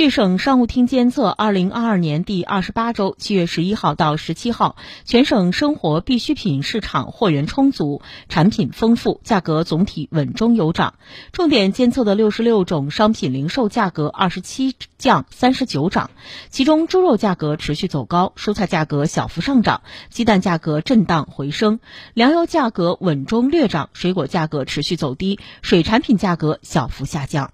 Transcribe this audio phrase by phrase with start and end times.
[0.00, 8.00] 据省商务厅监测二零二二年第二十八周七月十一号到十七号全省生活必需品市场货源充足
[8.30, 10.94] 产品丰富价格总体稳中有涨。
[11.32, 16.10] 重点监测的六十六种商品零售价格二十七降三十九涨
[16.48, 21.78] 其中猪肉价格持续走高蔬菜价格小幅上涨鸡蛋价格震荡回升
[22.14, 27.52] 粮油价格稳中略涨水果价格持续走低水产品价格小幅下降。